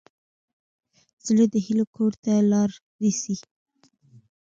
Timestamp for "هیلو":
1.65-1.85